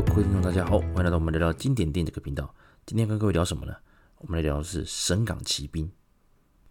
[0.00, 2.54] 各位听众，大家好，欢迎来到我们聊聊经典电影这个频道。
[2.86, 3.74] 今天跟各位聊什么呢？
[4.18, 5.86] 我们来聊的是《神港奇兵》。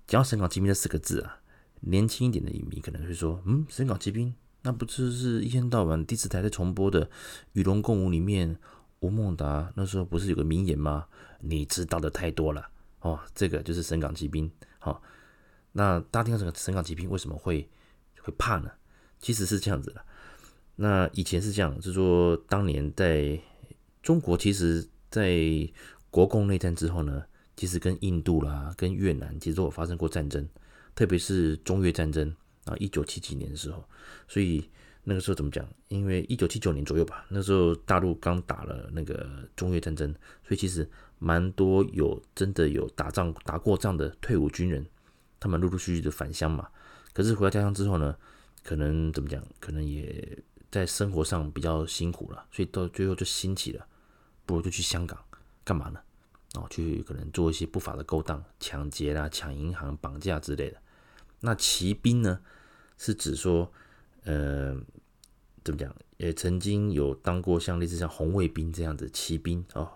[0.07, 1.39] 讲到《神港奇兵》这四个字啊，
[1.81, 4.29] 年轻一点的影迷可能会说：“嗯，《神港奇兵》
[4.61, 7.05] 那不就是一天到晚第四台在重播的
[7.51, 8.57] 《与龙共舞》里面，
[9.01, 11.07] 吴孟达那时候不是有个名言吗？
[11.41, 12.69] 你知道的太多了
[13.01, 14.49] 哦，这个就是《神港奇兵》。
[14.79, 15.01] 好，
[15.73, 17.69] 那大家听到这个《神港奇兵》为什么会
[18.21, 18.71] 会怕呢？
[19.19, 20.05] 其实是这样子的。
[20.79, 23.39] 那以前是这样，就是说当年在
[24.03, 25.35] 中国，其实，在
[26.11, 27.23] 国共内战之后呢，
[27.55, 30.47] 其实跟印度啦、跟越南，其实都有发生过战争，
[30.93, 32.31] 特别是中越战争
[32.65, 33.83] 啊，一九七几年的时候。
[34.27, 34.69] 所以
[35.03, 35.67] 那个时候怎么讲？
[35.87, 40.13] 因为一九七九年左右吧，那时候大陆刚打了那个中越战争，
[40.47, 44.85] 所以其实蛮多有真的有打仗打过仗的退伍军人，
[45.39, 46.67] 他们陆陆续续的返乡嘛。
[47.13, 48.15] 可是回到家乡之后呢，
[48.63, 49.43] 可能怎么讲？
[49.59, 50.37] 可能也。
[50.77, 53.87] 在生活上比较辛苦了，所以到最后就兴起了，
[54.45, 55.17] 不如就去香港
[55.63, 55.99] 干嘛呢？
[56.53, 60.77] 哦，去可能做一些不法的勾当、抢劫啦、抢银行、绑架之类的。
[61.39, 62.39] 那骑兵呢，
[62.97, 63.71] 是指说，
[64.23, 64.79] 呃，
[65.63, 65.93] 怎么讲？
[66.17, 69.91] 也曾经有当过像类似像红卫兵这样子骑兵哦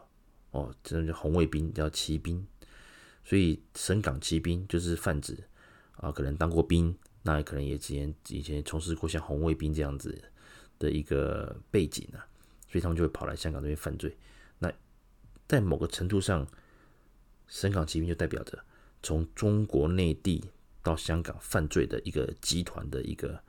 [0.51, 2.45] 哦，真的叫红卫兵叫骑兵。
[3.23, 5.37] 所以神港骑兵就是泛指
[5.97, 10.23] 啊，可能当过兵，那可能也之前以前从事过像红卫兵这样子。
[10.81, 12.25] 的一个背景啊，
[12.67, 14.17] 所以他们就会跑来香港这边犯罪。
[14.57, 14.73] 那
[15.47, 16.47] 在某个程度上，
[17.47, 18.57] 神港奇兵就代表着
[19.03, 20.43] 从中国内地
[20.81, 23.39] 到香港犯罪的一个集团的一个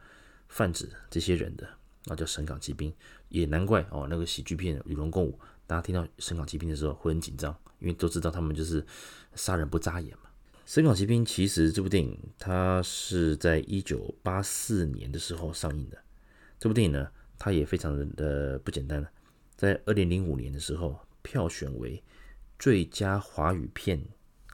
[0.48, 1.66] 泛指这些人的，
[2.04, 2.92] 那叫神港奇兵。
[3.30, 5.32] 也难怪哦，那个喜剧片《与龙共舞》，
[5.66, 8.84] 大家听到神港奇兵的时候会很紧张，因为都知道他们就是
[9.34, 10.28] 杀人不眨眼嘛。
[10.66, 15.98] 神港奇兵其实这部电影它是在一九八四年的时候上映的，
[16.58, 17.10] 这部电影呢。
[17.44, 19.10] 它也非常的不简单了，
[19.56, 22.00] 在二零零五年的时候，票选为
[22.56, 24.00] 最佳华语片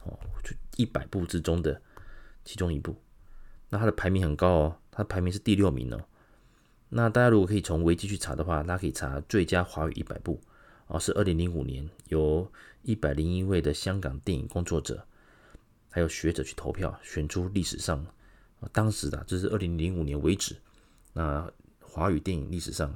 [0.01, 1.79] 哦，就一百部之中的
[2.43, 2.95] 其中一部。
[3.69, 6.03] 那它的排名很高哦，它排名是第六名哦。
[6.89, 10.41] 那大家如果可以从维基去查的话，大家可以查最佳华语一百部
[10.87, 12.51] 哦，是二零零五年由
[12.81, 15.05] 一百零一位的香港电影工作者
[15.91, 18.03] 还有学者去投票选出历史上
[18.71, 20.55] 当时的，就是二零零五年为止
[21.13, 21.47] 那。
[21.89, 22.95] 华语电影历史上，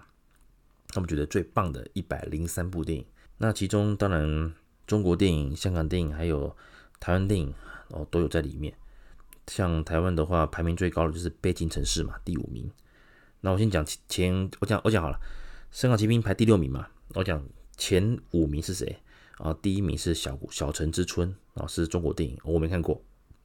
[0.89, 3.05] 他们觉得最棒的一百零三部电影，
[3.39, 4.53] 那其中当然
[4.85, 6.55] 中国电影、香港电影还有
[6.99, 7.53] 台湾电影
[7.89, 8.73] 哦都有在里面。
[9.47, 12.71] 像台湾的话，排名最高的就是《悲情城市》嘛，第五名。
[13.41, 15.17] 那我先讲前，我讲我讲好了，
[15.71, 17.43] 《神港奇兵》排第六名嘛，我讲
[17.75, 18.99] 前五名是谁
[19.39, 19.53] 啊？
[19.61, 23.03] 第一名是小《小小城之春》啊，是中国电影，我没看过，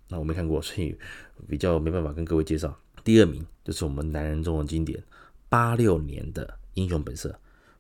[0.08, 0.96] 那我没看过，所以
[1.48, 2.78] 比较没办法跟各位介绍。
[3.02, 5.02] 第二名就是我们男人中的经典。
[5.48, 7.30] 八六年的《英雄本色》，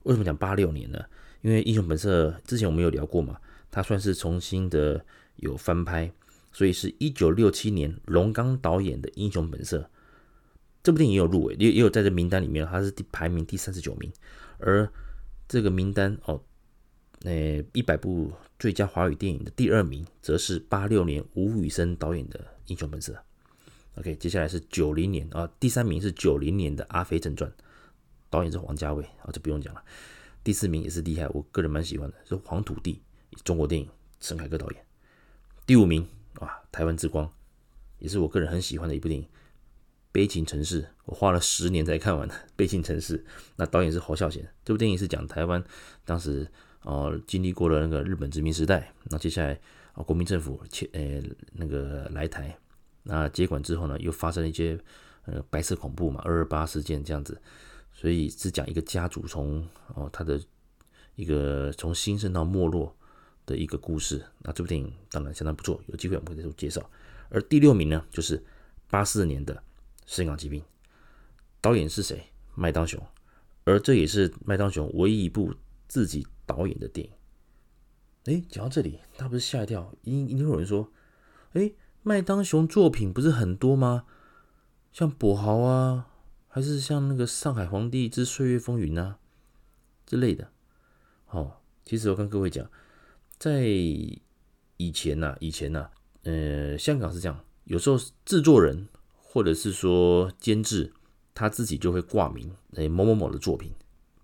[0.04, 0.98] 为什么讲八六年呢？
[1.42, 3.38] 因为《英雄本色》之前我们有聊过嘛，
[3.70, 5.04] 它算是重新的
[5.36, 6.10] 有翻拍，
[6.52, 9.78] 所以是一九六七年龙刚导演的《英雄本色》
[10.82, 14.10] 这部电影也有入围，也也有在这名单里面，它是第排名第三十九名。
[14.58, 14.90] 而
[15.46, 16.42] 这个名单哦，
[17.22, 23.12] 呃，一百部最佳华语电影的第二名，则是八六年吴宇森导演的《英雄本色》。
[23.98, 27.50] OK，接下来是九零年啊，第三名是九零年的《阿飞正传》，
[28.30, 29.82] 导演是王家卫啊，这不用讲了。
[30.44, 33.02] 第四名也是厉害，我个人蛮喜欢的，是《黄土地》，
[33.42, 33.88] 中国电影，
[34.20, 34.86] 陈凯歌导演。
[35.66, 37.28] 第五名啊，台湾之光，
[37.98, 39.26] 也是我个人很喜欢的一部电影，
[40.12, 43.18] 《悲情城市》，我花了十年才看完的 《悲情城市》。
[43.56, 45.62] 那导演是侯孝贤，这部电影是讲台湾
[46.04, 46.48] 当时
[46.80, 49.58] 啊、经历过了那个日本殖民时代，那接下来
[49.94, 51.20] 啊国民政府切呃
[51.52, 52.56] 那个来台。
[53.04, 54.78] 那接管之后呢，又发生了一些
[55.24, 57.40] 呃白色恐怖嘛，二二八事件这样子，
[57.92, 60.38] 所以是讲一个家族从哦他的
[61.14, 62.94] 一个从兴盛到没落
[63.46, 64.22] 的一个故事。
[64.40, 66.90] 那这部电影当然相当不错，有机会我们会再做介绍。
[67.30, 68.44] 而第六名呢，就是
[68.90, 69.54] 八四年的
[70.04, 70.60] 《深港奇兵》，
[71.60, 72.26] 导演是谁？
[72.54, 73.02] 麦当雄，
[73.64, 75.54] 而这也是麦当雄唯一一部
[75.86, 77.12] 自己导演的电影。
[78.34, 79.94] 哎，讲到这里，他不是吓一跳？
[80.02, 80.92] 一一定会有人说，
[81.52, 81.72] 哎。
[82.02, 84.04] 麦当雄作品不是很多吗？
[84.92, 86.08] 像跛豪啊，
[86.48, 89.18] 还是像那个《上海皇帝之岁月风云》啊
[90.06, 90.50] 之类的。
[91.26, 92.68] 哦，其实我跟各位讲，
[93.38, 95.90] 在以前呐、啊，以前呐、啊，
[96.22, 98.88] 呃，香港是这样，有时候制作人
[99.20, 100.92] 或者是说监制
[101.34, 103.74] 他自己就会挂名，诶，某某某的作品，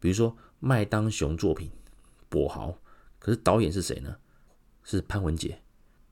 [0.01, 1.71] 比如说麦当雄作品
[2.31, 2.79] 跛豪，
[3.19, 4.17] 可是导演是谁呢？
[4.83, 5.61] 是潘文杰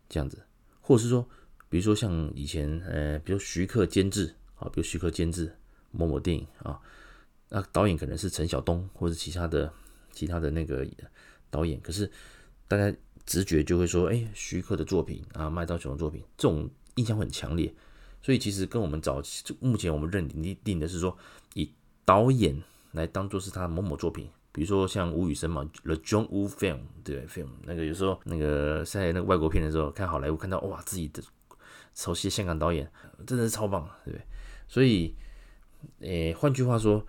[0.08, 0.44] 这样子，
[0.80, 1.26] 或者是说。
[1.72, 5.50] 比如说像以前，呃，比如徐克监制啊，比如徐克监制
[5.90, 6.78] 某某电影啊，
[7.48, 9.72] 那导演可能是陈晓东或者其他的
[10.12, 10.86] 其他的那个
[11.48, 12.10] 导演，可是
[12.68, 17.74] 大家直觉就会说，哎，徐克的作品啊，麦当雄的作品，这种印象很强烈。
[18.20, 21.16] 所以其实跟我们早期就目前我们认定定的是说，
[21.54, 21.72] 以
[22.04, 22.54] 导演
[22.90, 31.22] 来当做是他某某作品，比如说像吴宇森嘛，The John Woo Film，对，Film 那个有时候那个在那个外国片的时候看好莱坞，看到哇自己的
[31.94, 32.90] 熟悉香港导演
[33.26, 34.24] 真的是超棒，对不对？
[34.68, 35.14] 所以，
[36.00, 37.06] 诶，换句话说，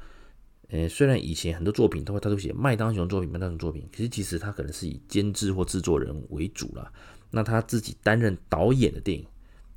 [0.69, 6.91] 诶，虽然以前很多作品都会他都写麦当雄作品，麦当雄作品，可是其实他可能是以监制或制作人为主啦。
[7.31, 9.25] 那他自己担任导演的电影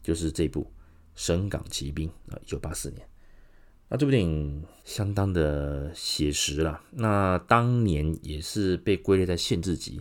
[0.03, 0.71] 就是这部。
[1.19, 3.09] 《神港奇兵》啊，一九八四年，
[3.89, 6.79] 那这部电影相当的写实了。
[6.91, 9.99] 那当年也是被归类在限制级。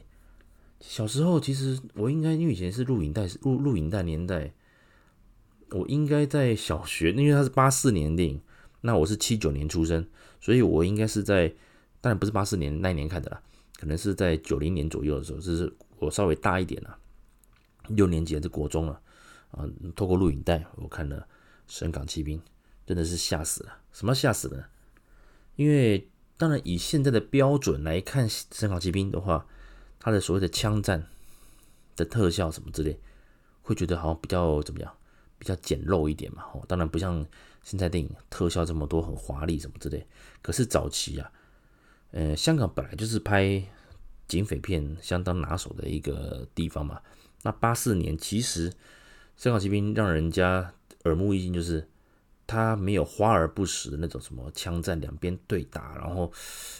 [0.81, 4.53] 小时候其实我应该，因为以前是录影带，录录影带年代，
[5.75, 8.41] 我应该在小学，因为它是八四年的电影，
[8.81, 10.07] 那我是七九年出生，
[10.39, 11.49] 所以我应该是在，
[11.99, 13.41] 当然不是八四年那一年看的啦，
[13.77, 16.97] 可能是在九零年左右的时候，就是我稍微大一点了，
[17.89, 19.01] 六年级还是国中了。
[19.51, 19.63] 啊！
[19.95, 21.17] 透过录影带，我看了
[21.65, 22.37] 《神港奇兵》，
[22.85, 23.77] 真的是吓死了。
[23.93, 24.67] 什么吓死了？
[25.55, 29.45] 因为当然以现在的标准来看，《神港奇兵》的话，
[29.97, 31.07] 它的所谓的枪战
[31.95, 32.99] 的特效什么之类，
[33.61, 34.93] 会觉得好像比较怎么样，
[35.45, 36.43] 比较简陋一点嘛。
[36.53, 37.23] 哦，当然不像
[37.61, 40.03] 现在电影特效这么多，很华丽什么之类。
[40.41, 41.31] 可是早期啊，
[42.09, 43.63] 呃，香港本来就是拍
[44.27, 46.99] 警匪片相当拿手的一个地方嘛。
[47.43, 48.71] 那八四年其实。
[49.43, 51.85] 《香港奇兵》让人家耳目一新，就是
[52.47, 56.31] 他没有花而不实的那种什么枪战两边对打，然后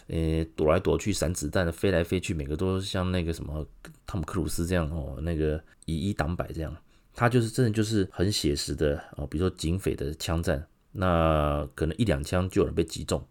[0.08, 3.68] 呃躲来躲去闪子弹飞来飞去，每个都像那个什么
[4.08, 6.74] 汤姆克鲁斯这样哦，那个以一挡百这样。
[7.16, 13.26] 他就是真的就是很写实的哦，比如说警匪的枪战，那可能一两枪就有人被击中，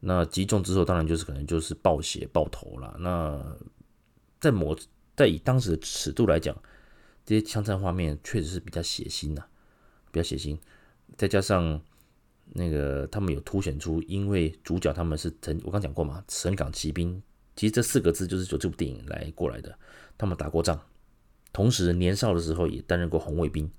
[0.00, 2.96] 那击中之后当然就是可能就是爆血爆头了。
[2.98, 3.56] 那
[4.40, 4.76] 在某
[5.14, 6.56] 在以当时的尺度来讲。
[7.22, 9.48] 这些枪战画面确实是比较血腥呐、啊，
[10.10, 10.58] 比较血腥，
[11.16, 11.80] 再加上
[12.54, 17.22] 那个他们有凸显出，因为主角他们是曾我刚讲过嘛，神港奇兵，
[17.54, 19.72] 其实这四个字就是由这部电影来过来的。
[20.18, 20.80] 他们打过仗，
[21.52, 23.70] 同时年少的时候也担任过红卫兵，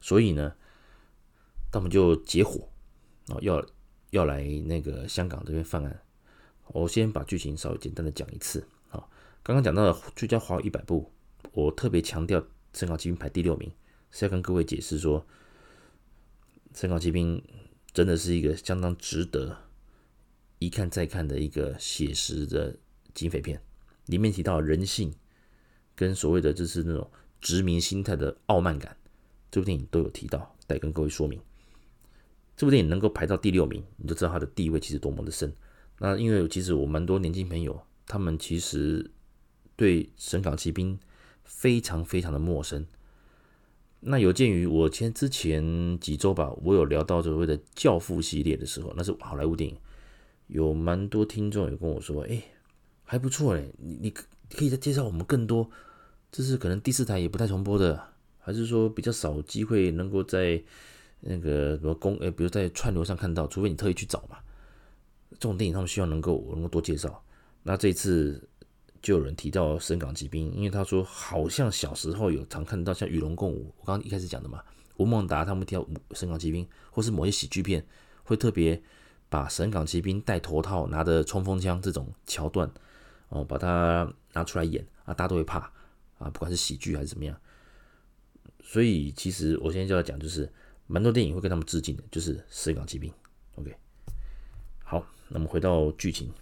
[0.00, 0.54] 所以呢，
[1.70, 2.68] 他们就结伙
[3.28, 3.64] 哦，要
[4.10, 6.02] 要来那个香港这边犯案。
[6.68, 9.04] 我先把剧情稍微简单的讲一次啊，
[9.42, 11.12] 刚刚讲到的最佳华语一百部，
[11.52, 12.42] 我特别强调。
[12.76, 13.70] 《神港奇兵》排第六名，
[14.10, 15.20] 是要跟各位解释说，
[16.74, 17.38] 《神港奇兵》
[17.92, 19.56] 真的是一个相当值得
[20.58, 22.76] 一看再看的一个写实的
[23.14, 23.62] 警匪片。
[24.06, 25.14] 里面提到人性
[25.94, 27.10] 跟所谓的就是那种
[27.40, 28.96] 殖民心态的傲慢感，
[29.50, 31.40] 这部电影都有提到，来跟各位说明。
[32.56, 35.52] 这部电影能够排到第六名，你就知道它的地位其实多么的深。
[35.98, 39.10] 那因为其实我蛮多年轻朋友，他们其实
[39.76, 40.96] 对《神港奇兵》
[41.44, 42.86] 非常非常的陌生。
[44.00, 49.76] 那有鉴于我前之前几周吧，我有聊到所谓的《教父》系列的时候，那是好莱坞电影，
[50.48, 52.42] 有蛮多听众有跟我说，哎，
[53.02, 54.14] 还不错嘞，你你
[54.54, 55.68] 可以再介绍我们更多，
[56.32, 58.02] 这是可能第四台也不太重播的，
[58.38, 60.62] 还是说比较少机会能够在
[61.20, 64.38] 那个什么公，哎，比如在串流上看到，除非你特意去找嘛。
[65.32, 67.22] 这种电影他们希望能够能够多介绍。
[67.62, 68.48] 那这一次。
[69.04, 74.62] 就有人提到《神港奇兵》，因为他说好像小时候有常看到像《与龙共舞》，我刚刚一开始讲的嘛，
[74.96, 75.82] 吴孟达他们提到
[76.12, 77.84] 《神港奇兵》，或是某些喜剧片
[78.22, 78.82] 会特别
[79.28, 82.72] 把《神港奇兵》戴头套、拿着冲锋枪这种桥段
[83.34, 85.58] 哦，把它拿出来演啊，大家都会怕
[86.18, 87.36] 啊，不管是喜剧还是怎么样。
[88.62, 90.48] 所以其实我现在就要讲，就是
[90.86, 93.10] 蛮多电影会跟他们致敬的，就是《神港奇兵》。
[93.56, 93.74] OK，
[94.84, 96.32] 好，那么回到剧情。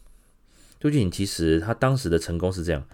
[0.79, 2.87] 究竟其实他当时的成功是这样，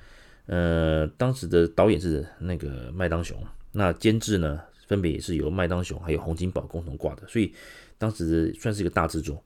[0.46, 3.36] 呃，当时的导演是那个麦当雄，
[3.72, 7.52] 那监制呢，分别也是由麦当雄还有洪金宝共同挂的，所以
[7.98, 9.42] 当时算是一个大制作。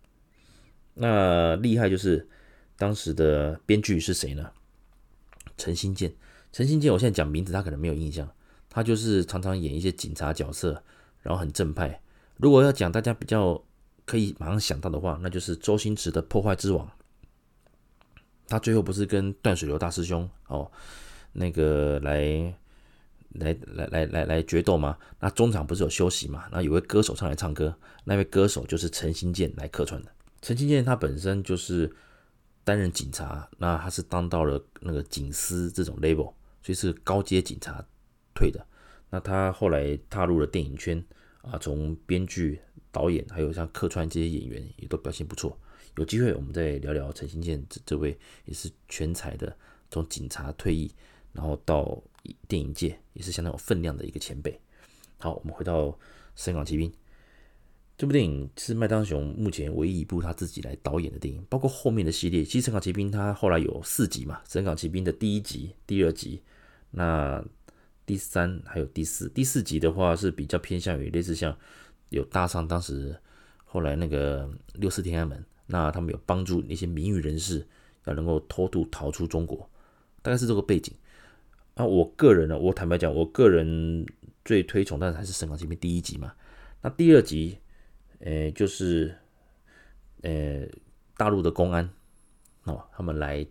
[0.95, 2.29] 那厉害就是
[2.77, 4.51] 当时的编剧是谁呢？
[5.57, 6.13] 陈新建，
[6.53, 8.29] 陈新建，我现在讲名字他可能没有印象，
[8.69, 10.83] 他就是常常演一些警察角色，
[11.21, 12.01] 然后很正派。
[12.37, 13.63] 如果要讲大家比较
[14.05, 16.87] 可以马上想到的话，那就是周星驰的《破坏之王》。
[18.49, 20.71] 他最后不是跟断水流大师兄哦，
[21.33, 22.55] 那个来
[23.35, 24.99] 来来来来来决斗吗？
[25.21, 26.47] 那中场不是有休息嘛？
[26.51, 27.75] 那有位歌手上来唱歌，
[28.05, 30.11] 那位歌手就是陈新建来客串的。
[30.43, 31.95] 陈新建他本身就是
[32.65, 37.85] 担任警察，那他是当到了那个警司这种 level，所以是高阶警察
[38.35, 38.65] 退的。
[39.11, 41.05] 那他后来踏入了电影圈
[41.43, 45.59] 啊，从编剧导演，还有像客串这些演员也都表现不错。
[45.97, 49.55] 有机会我们再聊聊陈新建这这位也是全才的，
[49.91, 50.91] 从警察退役，
[51.33, 52.03] 然后到
[52.49, 54.59] 电影界也是相当有分量的一个前辈。
[55.19, 55.87] 好，我们回到
[56.35, 56.91] 《深港奇兵》
[57.97, 62.43] 这部电影是麦当雄目前唯一一部他自己来导演的电影，包括后面的系列。
[62.43, 66.43] 其实《神港奇兵》他后来有四集嘛，《神港奇兵》的第一集、第二集，
[66.91, 67.45] 那
[68.05, 69.29] 第三还有第四。
[69.29, 71.57] 第四集的话是比较偏向于类似像
[72.09, 73.17] 有搭上当时
[73.65, 77.67] 后来那个六四天安门，那他们有帮助那些民运人士
[78.07, 79.71] 要能够偷渡逃出中国，
[80.23, 80.95] 大概是这个背景。
[81.75, 84.07] 啊，我个人呢，我坦白讲，我个人。
[84.45, 86.33] 最推崇，但是还是《神港奇兵》第一集嘛。
[86.81, 87.57] 那第二集，
[88.23, 89.15] 呃，就是
[90.23, 90.67] 呃
[91.17, 91.89] 大陆的公安
[92.65, 93.47] 哦，他们来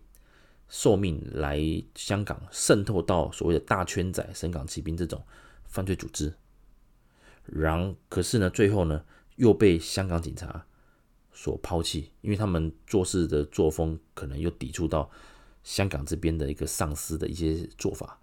[0.68, 1.60] 受命来
[1.94, 5.22] 香港渗透到所谓的大圈仔神港奇兵这种
[5.66, 6.34] 犯罪组织，
[7.44, 9.04] 然可是呢，最后呢
[9.36, 10.66] 又被香港警察
[11.32, 15.10] 所抛弃，因为他们做事的作风可能又抵触到
[15.62, 18.18] 香港这边的一个上司的一些做法，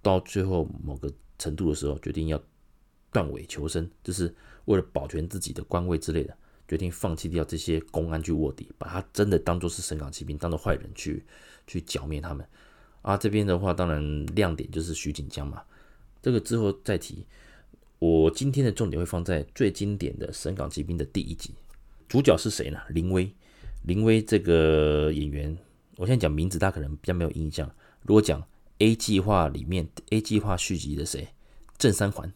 [0.00, 1.12] 到最后某个。
[1.38, 2.42] 程度的时候，决定要
[3.12, 4.34] 断尾求生，就是
[4.66, 6.36] 为了保全自己的官位之类的，
[6.68, 11.24] 决定放弃掉这些公安去卧底，把他真的当做是神港奇兵，当做坏人去
[11.66, 12.46] 去剿灭他们。
[13.02, 15.62] 啊，这边的话，当然亮点就是徐锦江嘛，
[16.20, 17.24] 这个之后再提。
[17.98, 21.54] 我今天的重点会放在最经典的神港奇兵的第一集，
[22.08, 22.78] 主角是谁呢？
[22.90, 23.32] 林威，
[23.84, 25.56] 林威这个演员，
[25.96, 27.70] 我现在讲名字，大家可能比较没有印象。
[28.02, 28.46] 如果讲
[28.78, 31.28] A 计划里面，A 计划续集的谁？
[31.78, 32.30] 郑三环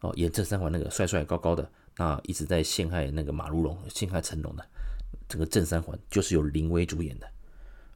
[0.00, 4.66] 哦，演郑三环那个帅帅高高的，那一直在陷害那个马如龙、陷害成龙的
[5.28, 7.28] 这个正三环，就是由林威主演的。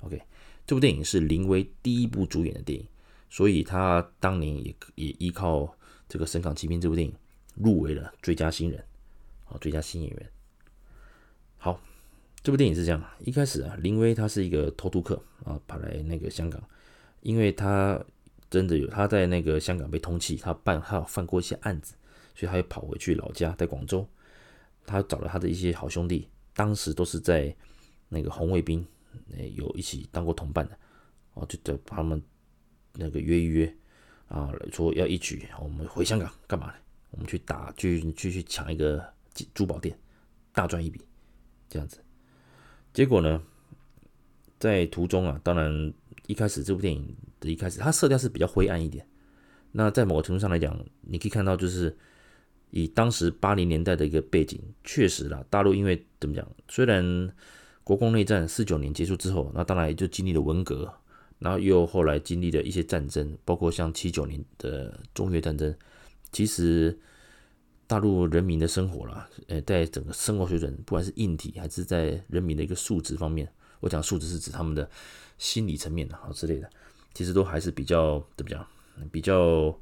[0.00, 0.20] OK，
[0.66, 2.86] 这部电影是林威第一部主演的电影，
[3.30, 5.74] 所以他当年也也依靠
[6.08, 7.14] 这个《神港奇兵》这部电影
[7.54, 8.84] 入围了最佳新人，
[9.48, 10.30] 哦，最佳新演员。
[11.56, 11.80] 好，
[12.42, 16.62] 这部电影是这样，一开始啊，林威他是一个偷渡客啊，跑来那个香港。
[17.22, 17.98] 因为他
[18.54, 21.96] 真的有他在那个香港被通缉，他办他有犯过一些案子，
[22.36, 24.08] 所以他又跑回去老家在广州，
[24.86, 27.52] 他找了他的一些好兄弟，当时都是在
[28.08, 28.86] 那个红卫兵，
[29.56, 30.78] 有一起当过同伴的，
[31.32, 32.22] 哦，就叫他们
[32.92, 33.76] 那个约一约
[34.28, 36.74] 啊，说要一起，我们回香港干嘛呢？
[37.10, 39.04] 我们去打，去去去抢一个
[39.52, 39.98] 珠宝店，
[40.52, 41.00] 大赚一笔，
[41.68, 41.98] 这样子。
[42.92, 43.42] 结果呢，
[44.60, 45.92] 在途中啊，当然。
[46.26, 49.06] 一开始这部电影的一开始，它色调是比较灰暗一点。
[49.72, 51.96] 那在某个程度上来讲，你可以看到，就是
[52.70, 57.32] 以当时八零年代的一个背景，确实啦，大陆因为怎么讲，虽然
[57.82, 60.90] 国共内战四九年结束之后，那当然也就经历了文革，
[61.38, 65.74] 然后又后来经历了一些战争，包括像七九年的中越战争。
[66.32, 66.98] 其实
[67.86, 73.52] 大陆人民的生活啦，呃，在整个生活水准，不管是硬体还是在人民的一个素质方面，
[73.84, 74.88] 我讲素质是指他们的。
[75.36, 76.70] 心理层面的啊之类的，
[77.12, 78.64] 其实都还是比较怎么讲，
[79.10, 79.76] 比较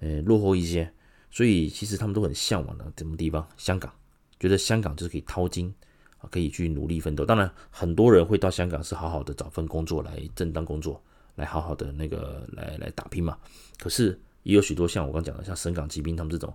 [0.00, 0.90] 呃落后一些，
[1.30, 3.46] 所以其实他们都很向往的什么地方？
[3.58, 3.92] 香港，
[4.40, 5.72] 觉得香港就是可以淘金
[6.16, 7.26] 啊，可以去努力奋斗。
[7.26, 11.00] 当然，很多人会到香港是好好的找份工作来正当工作，
[11.34, 13.38] 来好好的那个来来打拼嘛。
[13.78, 16.52] 可是也有许多像我刚讲的，像神港奇兵他们这种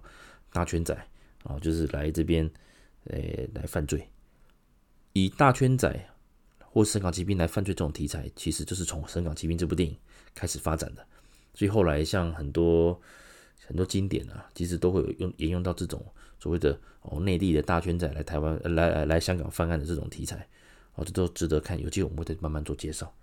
[0.52, 0.96] 大圈仔
[1.44, 2.50] 啊，就是来这边
[3.04, 3.20] 呃
[3.54, 4.10] 来犯罪，
[5.14, 6.08] 以大圈仔。
[6.74, 9.94] 或是神港奇兵来犯罪这种题材，其实就是从《深港奇兵》这部电影
[10.34, 11.06] 开始发展的。
[11.54, 12.98] 所以后来像很多
[13.68, 16.02] 很多经典啊，其实都会有用沿用到这种
[16.40, 20.48] 所谓的哦内地的大圈仔来台湾来来来香港犯案的这种题材，
[20.96, 21.78] 哦，这都值得看。
[21.78, 23.14] 有机会我们会再慢慢做介绍。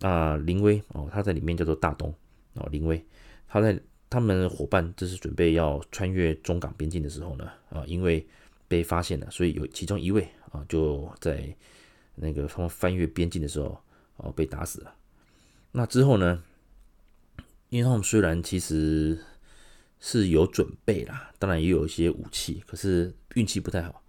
[0.00, 2.12] 那林威哦，他在里面叫做大东
[2.54, 3.04] 哦，林威
[3.46, 3.78] 他在
[4.08, 8.26] 他们伙伴这是准备要穿越中港边境的时候呢，啊，因为
[8.66, 11.54] 被发现了，所以有其中一位啊就在。
[12.16, 13.80] 那个他们翻越边境的时候，
[14.16, 14.94] 哦，被打死了。
[15.72, 16.42] 那之后呢？
[17.70, 19.18] 因为他们虽然其实
[19.98, 24.04] 是有准备啦，当然也有一些武器，可是运气不太好。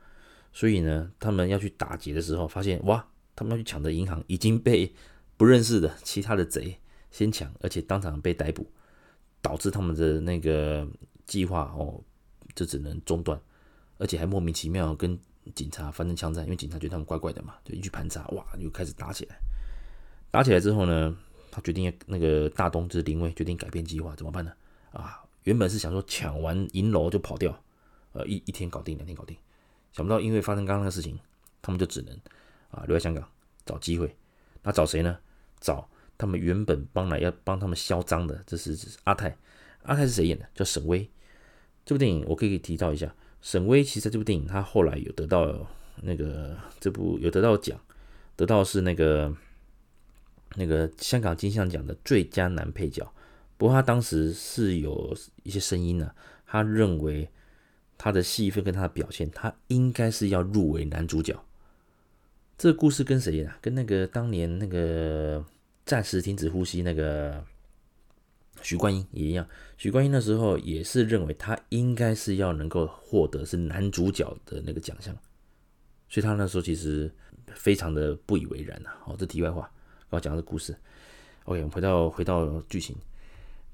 [0.54, 4.94] 所以呢，他们要去打劫的时候，发现哇，他们要去抢的银行已经被
[5.36, 6.78] 不认识的 其他的贼
[7.10, 8.68] 先抢，而且当场被逮捕，
[9.42, 10.88] 导致他们的那个
[11.26, 12.04] 计划哦，
[12.54, 13.42] 就只能中断，
[13.98, 15.20] 而且还莫名其妙跟。
[15.54, 19.38] 警察发生枪战，因为警察觉得他们怪怪的嘛，就一去盘查，哇，又开始打起来。
[20.32, 21.16] 打起来之后呢，
[21.52, 24.52] 他决定那个大东就是林威决定改变计划，怎么办呢？
[24.92, 27.58] 啊，原本是想说抢完银楼就跑掉，
[28.14, 29.38] 呃，一一天搞定，两天搞定。
[29.94, 31.18] 想不到因为发生刚刚的事情，
[31.62, 32.14] 他们就只能
[32.72, 33.26] 啊留在香港
[33.66, 34.14] 找机会。
[34.64, 35.18] 那找谁呢？
[35.62, 39.38] 找他们原本帮来要帮他们销赃的，这是，这是阿泰。
[39.84, 40.46] 阿泰是谁演的？
[40.54, 41.10] 叫沈威。
[41.86, 43.14] 这部电影我可以提到一下。
[43.46, 45.56] 沈威其实在这部电影他后来有得到
[46.02, 47.80] 那个这部有得到奖，
[48.36, 49.32] 得到是那个
[50.56, 53.08] 那个香港金像奖的最佳男配角。
[53.56, 56.12] 不过他当时是有一些声音呢、
[56.48, 57.30] 他认为
[58.00, 61.40] 他的戏份跟他的表现，他应该是要入围男主角。
[62.58, 63.60] 这个故事跟谁啊？
[63.62, 65.46] 跟那个当年那个
[65.86, 67.46] 暂时停止呼吸那个
[68.62, 69.48] 许冠英也一样。
[69.78, 75.16] 许冠英那时候也是认为他应该是要能够获得是男主角的那个奖项，
[76.10, 77.14] 所以他那时候其实
[77.54, 78.90] 非常的不以为然呐。
[79.06, 79.70] 哦，这题外话，
[80.10, 80.76] 我讲的故事。
[81.44, 82.96] OK，我们回到回到剧情。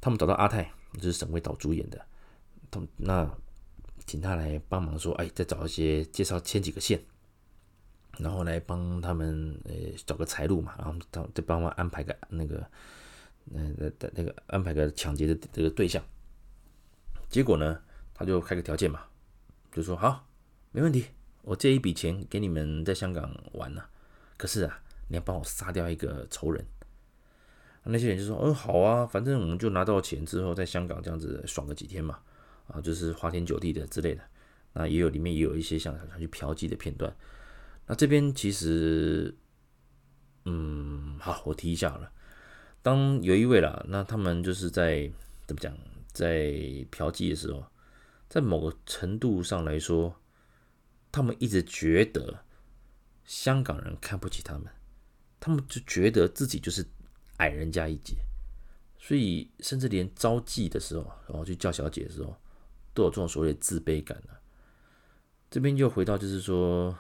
[0.02, 2.04] 他们找到阿泰，就是沈威导主演的，
[2.72, 3.30] 他们那
[4.08, 7.00] 请他来帮忙说，哎，再找一些介绍牵几个线，
[8.18, 9.74] 然后来帮他们呃
[10.08, 12.68] 找个财路嘛，然后他再帮忙安排个那个，
[13.46, 16.04] 那那那个安排个抢劫的这个对象。
[17.30, 17.82] 结果呢，
[18.14, 19.02] 他就开个条件嘛，
[19.72, 20.28] 就说好，
[20.72, 21.06] 没问题，
[21.44, 23.84] 我借一笔钱给你们在香港玩呢，
[24.38, 26.66] 可是啊，你要帮我杀掉一个仇人。
[27.84, 32.20] 那些人就说：“哦，好啊，反正我们就拿到钱之后，在香港这样子爽个几天嘛，
[32.68, 34.22] 啊，就是花天酒地的之类的。
[34.74, 37.12] 那也有里面也有一些像想去嫖妓的片段。
[37.88, 39.36] 那这边其实，
[40.46, 42.12] 嗯，好，我提一下好了。
[42.82, 45.12] 当有一位啦，那他们就是在
[45.48, 45.76] 怎么讲，
[46.12, 46.52] 在
[46.92, 47.64] 嫖妓的时候，
[48.30, 50.16] 在某个程度上来说，
[51.12, 52.44] 他们一直觉得
[53.26, 54.68] 香港人看不起他们，
[55.40, 56.86] 他们就觉得自己就是。”
[57.42, 58.16] 矮人家一截，
[59.00, 62.38] 所以甚至连招妓的时候，然后去叫小姐的时候，
[62.94, 64.40] 都有这种所谓的自卑感了。
[65.50, 66.96] 这边就回到，就是说，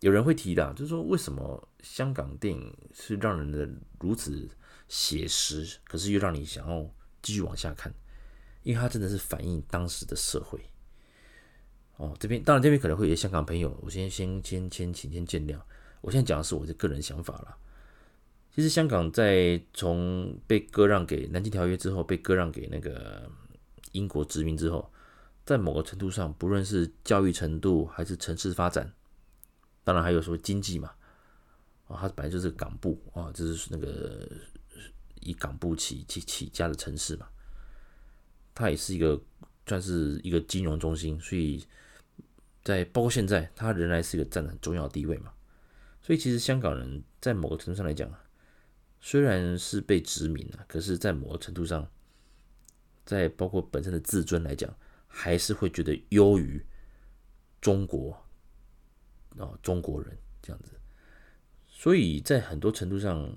[0.00, 3.68] 有人会提的，就是说，为什么香港电影是让人的
[4.00, 4.48] 如此
[4.88, 6.88] 写实，可是又让你想要
[7.22, 7.92] 继续往下看？
[8.62, 10.58] 因为它真的是反映当时的社会。
[11.96, 15.58] 哦，这边当然这边可能会有些香港朋友，我先先先先请先见谅，
[16.00, 17.56] 我现在讲的是我的个人想法了。
[18.54, 23.30] 其实香港在从被割让给南京条约之后，被割让给那个
[23.92, 24.92] 英国殖民之后，
[25.44, 28.92] 在某个程度上，不论是教育程度还是城市发展，
[29.84, 30.92] 当然还有说经济嘛，
[31.86, 34.28] 啊，它本来就是港埠啊，就是那个
[35.20, 37.28] 以港埠起起起家的城市嘛，
[38.54, 39.22] 它也是一个
[39.66, 41.64] 算是一个金融中心，所以
[42.64, 45.32] 在包括现在，它仍然是一个占很重要的地位嘛，
[46.02, 48.12] 所以其实香港人在某个程度上来讲。
[49.06, 51.86] 虽然是被殖民了，可是，在某个程度上，
[53.04, 54.74] 在包括本身的自尊来讲，
[55.06, 56.64] 还是会觉得优于
[57.60, 58.23] 中国
[59.38, 60.72] 啊，中国人这样子。
[61.66, 63.34] 所以在很多程度上，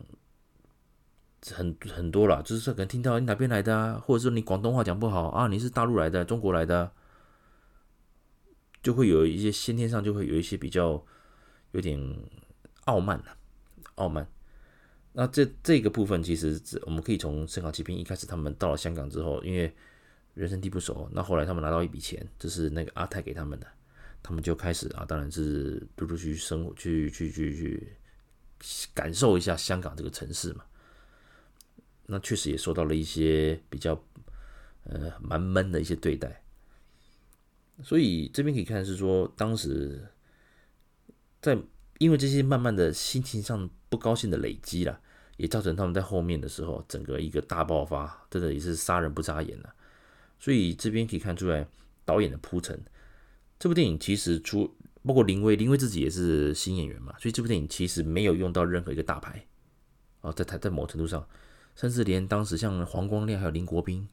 [1.51, 6.91] 很很多啦，就是说可能听到你哪边来的啊，或者说你广东话讲不好啊，你是大陆来的，中国来的，
[8.81, 11.03] 就会有一些先天上就会有一些比较
[11.71, 11.99] 有点
[12.85, 13.37] 傲慢了，
[13.95, 14.27] 傲慢。
[15.13, 19.75] 那这这个部分其实，我们可以从《神港奇兵》一开始，他们到了香港之后，因为
[20.35, 23.67] 人生地不熟，那后来他们拿到一笔钱，这是那个阿泰给他们的，
[24.27, 27.93] 他们就开始啊，当然是陆陆续续生活，去去去去
[28.93, 30.65] 感受一下香港这个城市嘛。
[32.07, 33.97] 那确实也受到了一些比较
[34.83, 36.43] 呃蛮闷的一些对待，
[37.81, 40.05] 所以这边可以看是说，当时
[41.41, 41.57] 在
[41.99, 44.99] 因为这些慢慢的心情上不高兴的累积了。
[45.37, 49.71] 也造成他们在后面的时候，整个一个大爆发，真的也是杀人不眨眼了。
[50.39, 51.67] 所以这边可以看出来
[52.03, 52.83] 导演的铺陈。
[53.59, 59.45] 这部电影其实出包括林威，林威自己也是新演员嘛，所以这部电影其实没有用到任何一个大牌。
[60.21, 61.25] 哦，在台在某程度上，
[61.75, 64.07] 甚至连当时像黄光亮还有林国斌，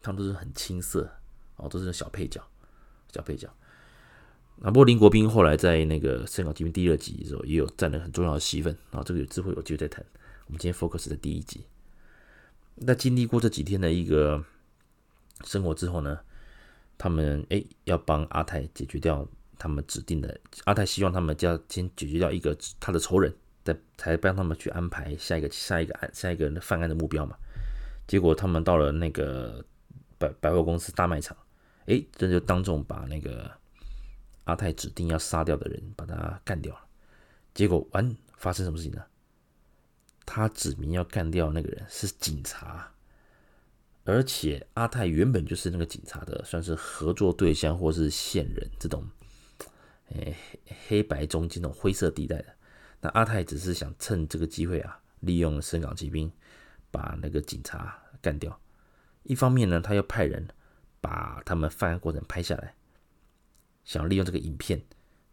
[0.00, 1.10] 他们都是很青涩，
[1.56, 2.40] 哦，都是小配角，
[3.12, 3.48] 小配角。
[4.62, 10.04] 啊，不过林国斌后来在那个《神港奇兵》第二集的时候，也有占了很重要的戏份啊，这个有机会有机会再谈。
[10.46, 11.64] 我们今天 focus 的第一集，
[12.76, 14.44] 那经历过这几天的一个
[15.44, 16.20] 生活之后呢，
[16.98, 19.26] 他们哎要帮阿泰解决掉
[19.58, 27.36] 他们指定的，阿泰希望他们就要先解决掉一个他的仇人，再才帮他们去安排下一个下一个案下一个犯案的目标嘛。
[28.06, 29.64] 结果他们到了那个
[30.18, 31.36] 百百货公司大卖场，
[31.86, 33.50] 哎，这就当众把那个
[34.44, 36.80] 阿泰指定要杀掉的人把他干掉了。
[37.52, 39.02] 结果完发生什么事情呢？
[40.24, 42.92] 他指明要干掉那个人是警察，
[44.06, 49.04] 而且阿泰原本就是那个警察的算是合作对象或是线人这种，
[50.10, 50.34] 诶
[50.86, 52.46] 黑白中间那种灰色地带的。
[53.00, 56.30] 那阿泰只是想趁这个机会啊，利用深港奇兵
[56.90, 58.58] 把那个警察干掉。
[59.24, 60.46] 一方面呢，他要派人
[61.00, 62.74] 把他们犯案过程拍下来，
[63.84, 64.80] 想利用这个影片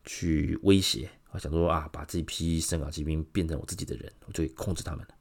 [0.03, 5.13] 去威胁，啊，想说啊，把这批深港骑兵变成我自己的人，我就可以控制他们了。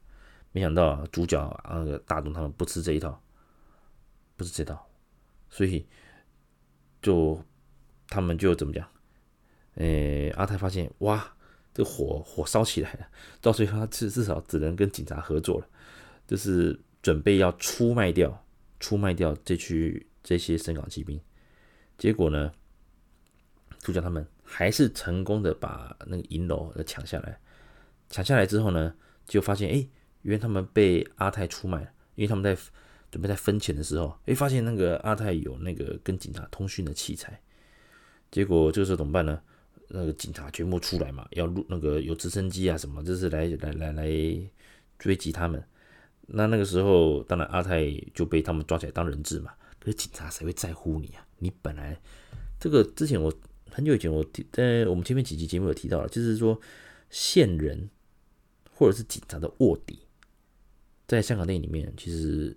[0.51, 3.21] 没想到，主角，那个大东他们不吃这一套，
[4.43, 4.85] 不吃这套，
[5.49, 5.87] 所以
[7.01, 7.41] 就
[8.07, 8.85] 他们就怎么讲？
[9.75, 11.35] 诶，阿泰发现哇，
[11.73, 13.07] 这火火烧起来了，
[13.39, 15.67] 到最后他至至少只能跟警察合作了，
[16.27, 18.45] 就是准备要出卖掉，
[18.79, 21.19] 出卖掉这区这些深港骑兵。
[21.97, 22.51] 结果呢，
[23.79, 27.39] 主角他们还是成功的把那个银楼抢下来。
[28.09, 28.93] 抢下来之后呢，
[29.25, 29.87] 就发现哎。
[30.23, 32.57] 因为他们被阿泰出卖了，因为他们在
[33.13, 37.39] 准备在分钱的时候，哎，发现那个阿泰有那个跟警察通讯的器材，
[38.31, 39.39] 结果这个时候怎么办呢？
[39.89, 44.09] 那个警察全部出来嘛，要录那个有直升机啊什么，就是来来来来
[44.97, 45.63] 追击他们。
[46.25, 49.53] 那那个时候，当然阿泰就被他们抓起来当人质嘛。
[49.79, 51.23] 可是警察谁会在乎你啊？
[51.37, 52.01] 你本来
[52.59, 53.31] 这个之前我
[53.69, 56.59] 很久以前我在我们前面几集节目有提到了，就是说
[57.11, 57.87] 线人
[58.71, 59.99] 或者是警察的卧底。
[61.05, 62.55] 在香港电影里面，其实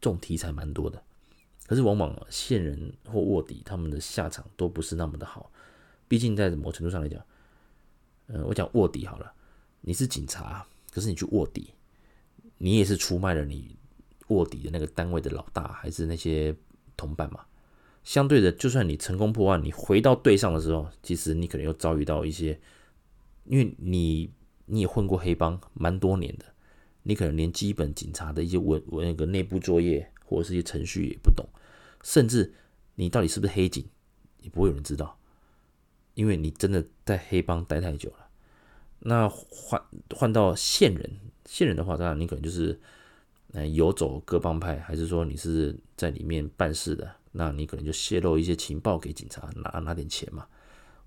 [0.00, 1.02] 这种题材蛮多的，
[1.66, 5.50] 可是往往线人或卧底他们的下场都不是那么的好。
[6.06, 7.22] 毕竟在某程度上来讲，
[8.28, 9.32] 嗯，我讲卧底好了，
[9.80, 11.74] 你是警察，可是你去卧底，
[12.56, 13.76] 你也是出卖了你
[14.28, 16.54] 卧底的那个单位的老大，还是那些
[16.96, 17.44] 同伴嘛？
[18.04, 22.58] 相对的，就算你成功破案，你回到队上的时候，其实你可能又遭遇到一些，
[23.44, 24.32] 因为你
[24.64, 26.44] 你也混过黑帮蛮多年的。
[27.08, 31.42] 你可能连基本警察的一些文文那个内部作业或者是一些程序也不懂，
[32.02, 32.52] 甚至
[32.96, 33.82] 你到底是不是黑警，
[34.42, 35.18] 也不会有人知道，
[36.12, 38.28] 因为你真的在黑帮待太久了。
[38.98, 39.82] 那换
[40.14, 42.78] 换到线人，线人的话，当然你可能就是
[43.52, 50.46] 呃游走各帮派，还是说你是在里面办事的，那你可能就泄露一些情报给警察拿拿点钱嘛。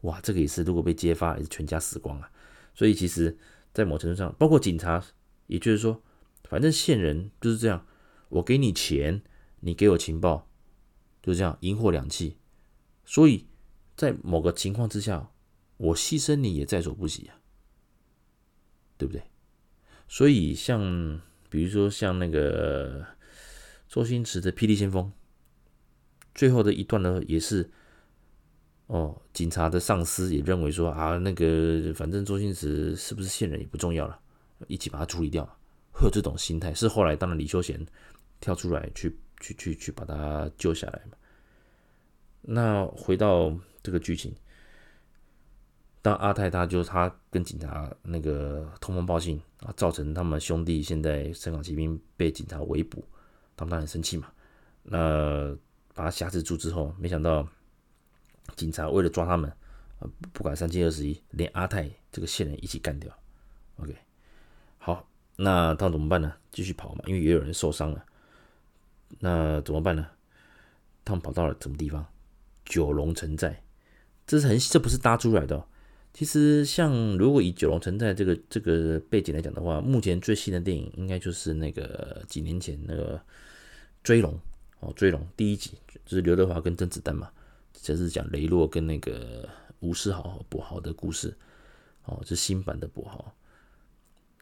[0.02, 2.32] 哇，这个也是如果被揭发，也是全家死光啊。
[2.74, 3.38] 所以其实，
[3.72, 5.04] 在某程度上，包括警察。
[5.52, 6.02] 也就是说，
[6.46, 7.86] 反正线人就是这样，
[8.30, 9.22] 我给你钱，
[9.60, 10.48] 你给我情报，
[11.22, 12.36] 就这样银货两訖。
[13.04, 13.46] 所以
[13.98, 15.30] 在某个情况之下，
[15.76, 17.36] 我牺牲你也在所不惜啊，
[18.98, 19.22] 对不对？
[20.08, 23.06] 所以像比如说像那个
[23.90, 25.04] 周星驰的《霹雳先锋》，
[26.34, 27.70] 最后的一段呢，也是
[28.88, 34.21] 哦，警察的上司也认为说啊，那个反正周星驰是不是线人也不重要了。
[34.68, 35.46] 一起把它处理掉，
[35.92, 36.74] 会有这种心态。
[36.74, 37.86] 是后来当然李修贤
[38.40, 41.18] 跳出来去去去去把他救下来嘛。
[42.42, 44.36] 那回到这个剧情，
[46.02, 53.06] 当阿泰他就是他跟警察那个通风报信啊，造成他们兄弟现在神港骑兵被警察围捕，
[53.56, 54.32] 他们当然很生气嘛。
[54.84, 55.56] 那
[55.94, 57.48] 把他挟持住之后，没想到
[58.56, 59.52] 警察为了抓他们，
[60.34, 63.16] 不管三七二十一，连阿泰这个线人一起干掉。
[63.76, 63.96] OK。
[64.84, 66.34] 好，那他怎么办呢？
[66.52, 68.04] 继续跑嘛，因为也有人受伤了。
[69.20, 70.08] 那怎么办呢？
[71.06, 72.04] 他们跑到了什么地方？
[72.66, 73.62] 九龙城寨，
[74.26, 75.68] 这是很，这不是搭出来的哦。
[76.14, 83.18] 其实，像如果以九龙城寨这个这个背景来讲的话，目前最新的电影应该就是那个几年前那个
[84.04, 84.34] 《追龙》
[84.80, 87.30] 哦，《追龙》第一集就是刘德华跟甄子丹嘛，
[87.72, 89.48] 就是讲雷洛跟那个
[89.82, 91.38] 吴世豪跛豪的故事
[92.06, 93.34] 哦，是新版的跛豪。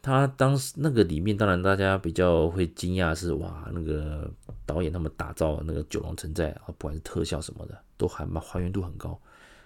[0.01, 4.31] 他当时那个里面，当然大家比较会惊讶是哇，那个
[4.65, 9.21] 导演他们打造那个九龙城寨啊，不管是特效什么的，都还蛮还原度很高。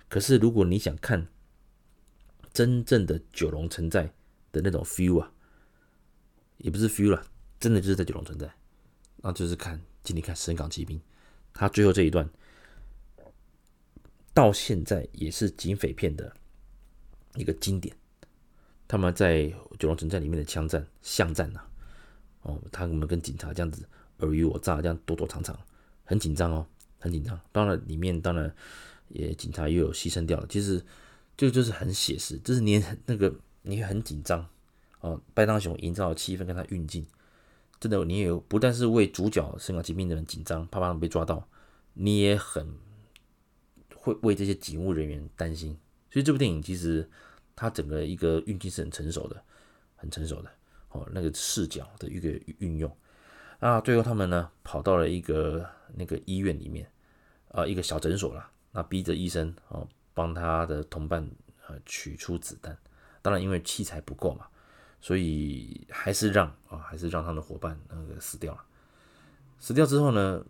[0.10, 1.28] 可是如果你想看
[2.52, 4.12] 真正的九龙城寨
[4.52, 5.32] 的那种 feel 啊，
[6.58, 7.24] 也不是 feel 了，
[7.60, 8.52] 真的就是在九龙城寨，
[9.18, 10.98] 那就是看，请你看《神港骑兵》，
[11.54, 12.28] 他最后这一段
[14.34, 16.36] 到现在也是警匪片的
[17.36, 17.96] 一个经典。
[18.88, 21.62] 他们在九龙城寨里面的枪战、巷战呐，
[22.42, 25.58] 哦，他们跟警察这样子尔虞我诈，这样躲躲藏藏，
[26.04, 26.68] 很紧张哦，
[27.00, 27.40] 很紧张。
[27.52, 28.54] 当然里面当然
[29.08, 30.84] 也警察又有牺牲掉了，其实
[31.36, 34.46] 就就是很写实，就是你那个你很紧张
[35.00, 37.06] 哦，拜当雄营造的气氛跟他运镜，
[37.80, 41.48] 真的你也有不但是为主角神港骑兵的人紧张，怕他们被抓到，
[41.94, 42.76] 你也很
[43.96, 45.78] 会为这些警务人员担心。
[46.12, 47.10] 所以这部电影其实。
[47.64, 49.42] 他整个一个运镜是很成熟的，
[49.96, 50.50] 很成熟的
[50.90, 52.94] 哦，那个视角的一个运用
[53.60, 56.92] 啊，最后他们呢跑到了一个那个医院里面
[57.54, 61.26] 啊，一个小诊所了，那逼着医生哦帮他的同伴
[61.68, 62.78] 呃取出子弹，
[63.22, 64.46] 当然因为器材不够嘛，
[65.00, 68.62] 所以还是让啊还是让他的伙伴那个死掉了。
[69.58, 70.46] 死掉之后呢，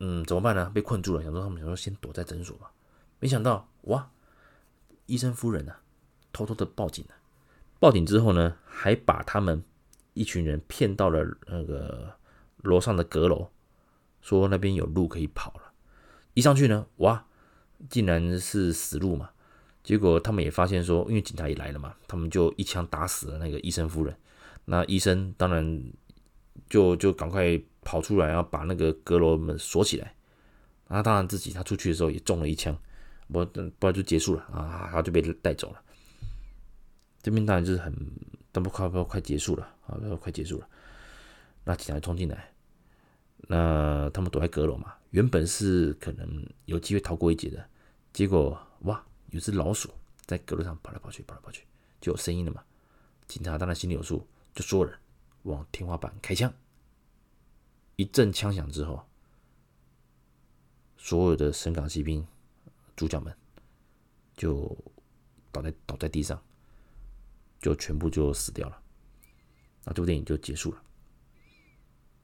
[0.00, 0.70] 嗯，怎么办呢？
[0.74, 2.72] 被困住了，想说他们想说先躲在诊所吧，
[3.20, 4.10] 没想到哇，
[5.04, 5.78] 医生夫人啊，
[6.34, 7.14] 偷偷的报警了。
[7.80, 9.62] 报警之后呢，还把他们
[10.12, 12.12] 一群人骗到了那个
[12.58, 13.48] 楼上的阁楼，
[14.20, 15.72] 说那边有路可以跑了。
[16.34, 17.24] 一上去呢，哇，
[17.88, 19.30] 竟然是死路嘛。
[19.82, 24.16] 结果他们也发现说，因为警察也来了嘛，他们就一枪打死了那个医生夫人。
[24.64, 25.82] 那医生当然
[26.70, 30.14] 就就赶快跑出来，然后把那个阁楼门锁起来。
[30.88, 32.74] 那当然自己他出去的时候也中了一枪，
[33.30, 35.82] 不不然就结束了啊，他就被带走了。
[37.24, 37.90] 这边当然就是很，
[38.52, 40.68] 但不快不快结束了啊，快结束了。
[41.64, 42.52] 那警察冲进来，
[43.48, 47.66] 那他们躲在阁楼嘛，原本是可能有机会逃过一劫的，
[48.12, 49.02] 结果哇！
[49.30, 49.88] 有只老鼠
[50.26, 51.64] 在阁楼上跑来跑去，跑来跑去，
[51.98, 52.62] 就有声音了嘛。
[53.26, 54.98] 警察当然心里有数，就所有人，
[55.44, 56.52] 往天花板开枪。
[57.96, 59.02] 一阵枪响之后，
[60.98, 62.26] 所有的神港骑兵
[62.94, 63.34] 主角们
[64.36, 64.76] 就
[65.50, 66.40] 倒在倒在地上，
[67.64, 68.78] 就全部就死掉了。
[69.84, 70.82] 那这部电影就结束了。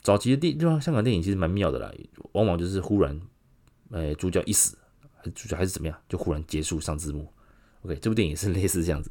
[0.03, 1.91] 早期的电，就像香港电影其实蛮妙的啦，
[2.33, 3.19] 往往就是忽然，
[3.91, 4.77] 哎，主角一死。
[5.35, 7.31] 主角还是怎么样，就忽然结束上字幕。
[7.83, 9.11] OK，这部电影是类似这样子。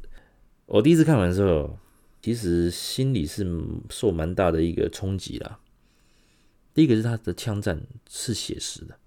[0.66, 1.78] 我第一次看完的时候，
[2.22, 3.44] 其实心里是
[3.88, 5.58] 受蛮大的一个冲击啦。
[6.74, 8.98] 第一个是他的枪战是写实的，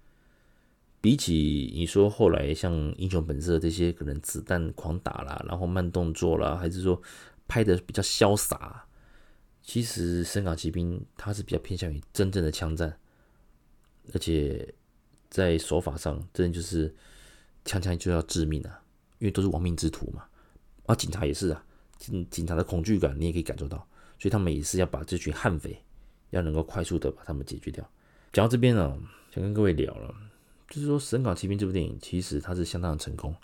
[1.04, 7.02] 比起你说后来像《英雄本色》这些可能子弹狂打啦，然后慢动作啦，还是说
[7.46, 8.86] 拍的比较潇洒，
[9.62, 12.98] 其实《深港奇兵》它是比较偏向于真正的枪战，
[14.14, 14.74] 而且。
[15.34, 16.94] 在手法上，真的就是
[17.66, 18.84] 枪枪就要致命啊，
[19.18, 20.24] 因为都是亡命之徒嘛。
[20.86, 21.66] 啊，警察也是啊，
[21.98, 23.80] 警警察的恐惧感你也可以感受到，
[24.20, 25.84] 所以他们也是要把这群悍匪
[26.30, 27.84] 要能够快速的把他们解决掉。
[28.32, 28.96] 讲到这边呢，
[29.32, 30.16] 想跟各位聊了，
[30.74, 33.36] 就是说《神港奇兵》这部电影其实它是相当的成功，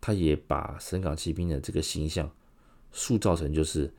[0.00, 2.30] 它也把神港奇兵的这个形象
[2.92, 3.92] 塑造成就是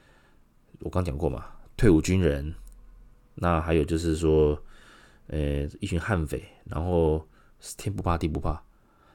[0.79, 2.53] 我刚讲过嘛，退伍军人，
[3.33, 4.61] 那还有就是说。
[5.27, 7.27] 呃，一群悍匪，然后
[7.77, 8.61] 天不怕地不怕，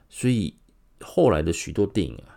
[0.09, 0.53] 所以
[1.01, 2.35] 后来的许多电影啊，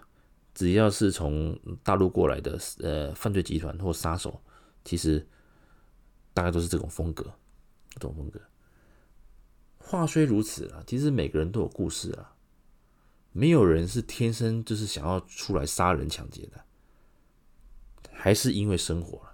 [0.54, 4.40] 只要是从大陆过来的呃犯罪集团或杀手，
[4.86, 5.28] 其实
[6.36, 7.24] 大概都是这种风格，
[7.96, 8.40] 这种风格。
[9.84, 12.34] 话虽如此啊，其实每个人都有故事啊，
[13.32, 16.64] 没有人是天生就是想要出来杀人抢劫的，
[18.12, 19.34] 还是因为生活了。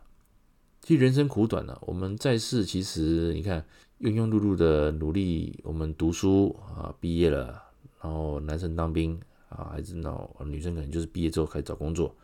[0.81, 3.65] 其实人生苦短了啊，我们在世其实你看。
[3.99, 7.61] 庸庸碌碌的努力，我们读书啊，毕业了，
[8.01, 12.15] 然后男生当兵啊，还是那女生可能就是毕业之后开始找工作，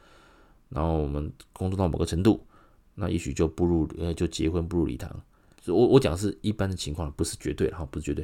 [0.69, 2.41] 然后我们工作到某个程度，
[2.93, 5.21] 那也许就步入呃就结婚步入礼堂。
[5.67, 8.23] 我我讲是一般的情况，不是绝对哈，不是绝对，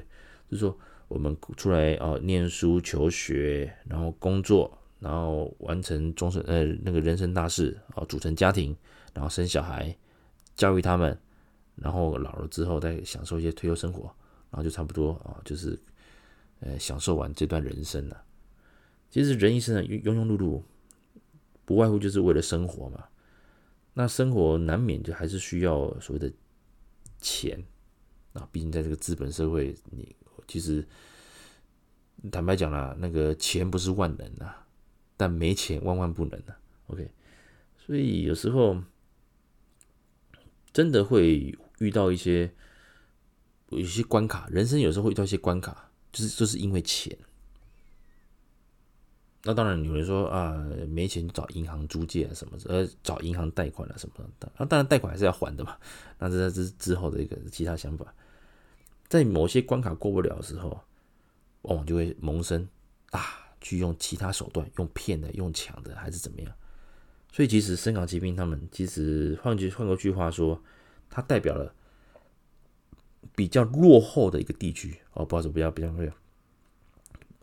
[0.49, 0.77] 就是说
[1.07, 8.75] 我们出来哦，念书求学，然后工作，然后完成终身呃那个人生大事啊，组成家庭，
[9.13, 9.95] 然后生小孩，
[10.55, 11.17] 教育他们。
[11.75, 14.01] 然后老了之后再享受一些退休生活，
[14.51, 15.79] 然后就差不多啊，就是
[16.59, 18.23] 呃享受完这段人生了。
[19.09, 20.61] 其实人一生啊，庸庸碌碌，
[21.65, 23.05] 不外乎就是为了生活嘛。
[23.93, 26.31] 那生活难免就还是需要所谓的
[27.21, 27.63] 钱
[28.33, 30.13] 啊，毕竟在这个资本社会，你
[30.47, 30.85] 其实
[32.29, 34.53] 坦白讲啦，那个钱不是万能的，
[35.15, 36.53] 但没钱万万不能的。
[36.87, 37.09] OK，
[37.77, 38.83] 所以有时候
[40.73, 41.57] 真的会。
[41.81, 42.53] 遇到一些
[43.69, 47.17] 有一些关卡，人生有时候会遇到一些关卡，就是就是因为钱。
[49.43, 50.53] 那当然有人说啊，
[50.87, 54.51] 没钱找银行租借啊什么的，呃，找银行贷款啊什么的。
[54.57, 55.77] 那当然贷款还是要还的嘛。
[56.19, 58.13] 那这这是之后的一个其他想法。
[59.07, 60.69] 在某些关卡过不了的时候，
[61.63, 62.67] 往往就会萌生
[63.11, 63.19] 啊，
[63.59, 66.53] 去用其他手段，用骗的，用抢的，还是怎么样。
[67.31, 70.61] 所以其实深港骑兵他们，其实换句换个句话说。
[71.13, 71.75] 它代表了
[73.35, 76.13] 比较落后的一个地区哦，不好意思，比较比较那个，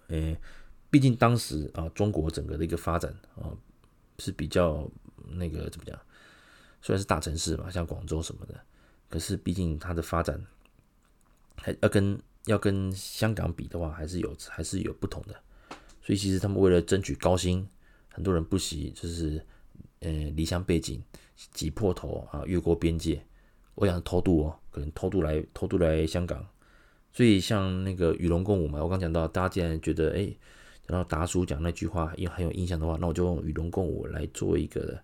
[0.07, 0.41] 诶，
[0.91, 3.53] 毕竟当时啊，中国整个的一个发展啊
[4.19, 4.89] 是比较
[5.31, 5.99] 那个怎么讲？
[6.81, 8.55] 虽然是大城市嘛，像广州什么的，
[9.09, 10.41] 可是毕竟它的发展
[11.57, 15.35] 还要跟要跟香港比的话，还是有还是有不同的。
[16.01, 17.69] 所以其实他们为了争取高薪，
[18.09, 19.45] 很多人不惜就是
[20.01, 21.03] 呃离乡背井，
[21.53, 23.23] 挤破头啊，越过边界。
[23.75, 26.45] 我想偷渡哦，可能偷渡来偷渡来香港，
[27.13, 30.33] 所以像那个与龙共舞嘛，我刚讲到，大家既然觉得哎，
[30.89, 34.99] 然后达叔讲那句话也很有印象的话，那我就用与龙共舞来做一个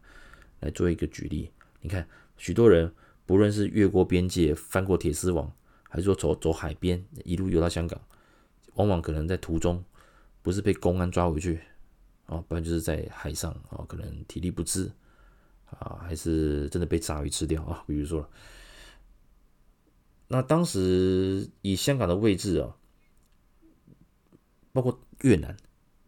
[0.60, 1.48] 来做一个举例。
[1.82, 2.92] 你看，许多人
[3.26, 5.52] 不论是越过边界，翻过铁丝网，
[5.90, 8.00] 还是说走走海边，一路游到香港，
[8.76, 9.84] 往往可能在途中
[10.40, 11.60] 不是被公安抓回去
[12.24, 14.90] 啊，不然就是在海上啊，可能体力不支
[15.66, 17.84] 啊，还是真的被鲨鱼吃掉啊。
[17.86, 18.26] 比如说，
[20.28, 22.74] 那当时以香港的位置啊，
[24.72, 25.54] 包括越南，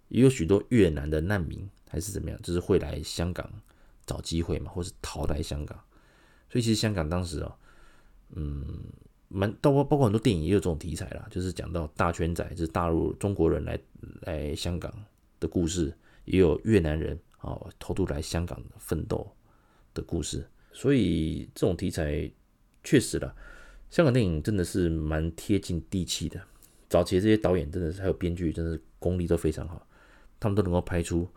[0.09, 3.51] 也有许多越南的难民，还是怎么样，就是会来香港
[4.05, 5.79] 找机会嘛，或是逃来香港。
[6.51, 7.57] 所以其实香港当时啊，
[8.31, 8.85] 嗯。
[9.29, 13.77] 蛮包括包括很多电影也有这种题材啦，就是讲到大圈仔，就是大陆中国人来
[14.21, 14.95] 来香港
[15.41, 15.93] 的故事，
[16.27, 19.29] 也有越南人啊偷渡来香港奋斗
[19.93, 22.31] 的故事，所以这种题材
[22.85, 23.35] 确实啦，
[23.91, 26.41] 香港电影真的是蛮贴近地气的。
[26.89, 29.85] 早期这些导演真的是还有编剧，真的是功力都非常好，
[30.39, 31.29] 他们都能够拍出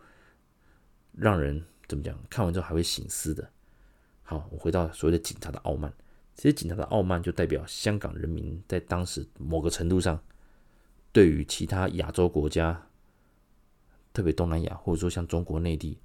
[1.12, 3.50] 让人怎么讲，看完之后还会醒思的。
[4.22, 5.92] 好，我回到所谓的警察的傲慢。
[6.36, 10.22] 其实警察的傲慢就代表香港人民在当时某个程度上，
[11.12, 12.86] 对于其他亚洲国家，
[14.12, 15.98] 特别东南亚或者说像中国内地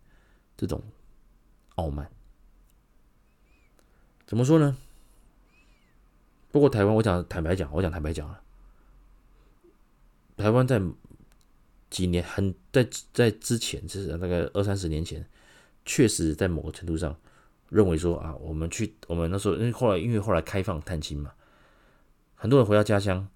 [0.57, 0.81] 这种
[1.75, 2.09] 傲慢，
[4.25, 4.75] 怎么说呢？
[6.51, 8.41] 不过台湾，我讲坦白讲，我讲坦白讲啊，
[10.35, 10.81] 台湾在
[11.95, 15.25] 几年很在在之前，就是大概二三十年前，
[15.85, 17.15] 确实在某个程度上。
[17.69, 21.33] 认为说啊，我们去，我们那时候因为后来因为后来开放探亲嘛，
[22.35, 23.27] 很多人回到家乡，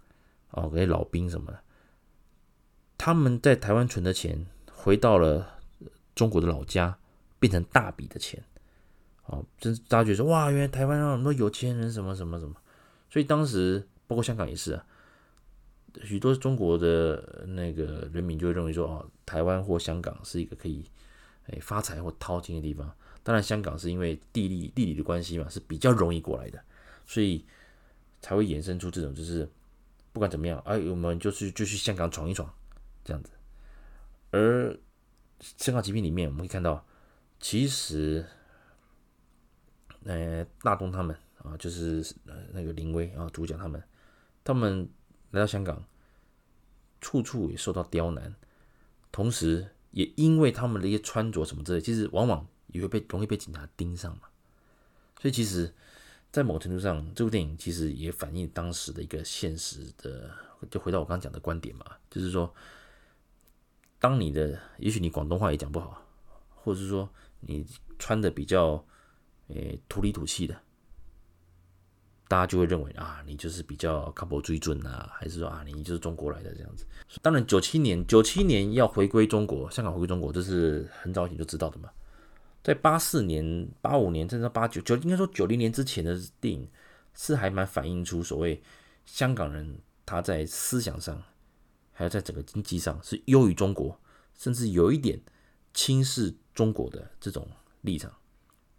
[0.52, 1.60] 哦，给老兵什么的，
[2.96, 5.60] 他们在台湾存的钱，回到了
[6.14, 7.00] 中国的老家，
[7.40, 8.42] 变成大笔的钱，
[9.26, 12.56] 哦，真是大家觉得说哇，原来台湾有很多有钱人什么什么什么，
[13.10, 14.86] 所以当时包括香港也是啊，
[16.04, 20.84] 许多中国的那个人民就会认为说哦，台湾或香港是一个可以
[21.48, 22.94] 哎发财或淘金的地方。
[23.22, 26.60] 当然，香港是因为地理地理的关系嘛，是比较容易过来的，
[27.06, 27.46] 所以
[28.22, 29.48] 才会衍生出这种，就是
[30.14, 32.52] 不管怎么样，哎，我们就去就去香港闯一闯
[33.04, 33.30] 这样子。
[34.32, 34.72] 而
[35.40, 36.84] 《香港奇兵》里面，我们会看到，
[37.40, 38.26] 其实，
[40.06, 43.84] 呃，大东他们啊，就是呃那个林威啊，主角他们，
[44.44, 44.90] 他们
[45.32, 45.84] 来到香港，
[47.02, 48.36] 处处也受到刁难，
[49.12, 52.48] 同时也因为他们的一些穿着什么之类，其实往往。
[52.72, 54.30] 也会被容易被警察盯上嘛，
[55.20, 55.74] 所以其实，
[56.32, 60.30] 在某程度上，这部电影其实也反映当时的一个现实的，
[60.70, 62.54] 就回到我刚刚讲的观点嘛，就是说，
[63.98, 66.06] 当你的也许你广东话也讲不好，
[66.58, 67.66] 或者是说你
[67.98, 68.86] 穿的比较
[69.48, 70.62] 诶土里土气的，
[72.30, 76.86] 大家就会认为啊，你就是比较靠北水准啊，还是说啊，你就是中国来的这样子。
[77.24, 81.90] 当然，九七年九七年要回归中国，香港回归中国，这是很早以前就知道的嘛。
[82.62, 86.70] 在八四年、八五年，甚至八九九，应该说九零年之前的电影，
[87.16, 88.62] 是还蛮反映出所谓
[89.08, 91.20] 香港人他在思想上，
[91.92, 94.00] 还有在整个经济上是优于中国，
[94.38, 95.20] 甚至有一点
[95.74, 97.48] 轻视中国的这种
[97.82, 98.14] 立场，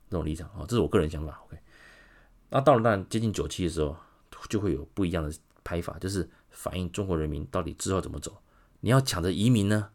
[0.08, 1.42] 这种立场啊，这是我个人想法。
[1.46, 1.58] OK，
[2.50, 3.96] 那到了那接近九七的时候，
[4.48, 5.32] 就会有不一样的
[5.62, 8.36] 拍法，就是反映中国人民到底之后怎么走。
[8.80, 9.90] 你要抢着移民呢，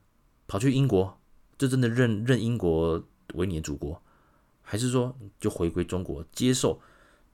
[0.48, 1.20] 跑去英国，
[1.58, 4.02] 就真的认认英国为你的祖国，
[4.62, 6.80] 还是说就回归中国，接受